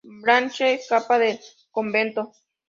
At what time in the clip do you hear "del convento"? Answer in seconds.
1.19-2.31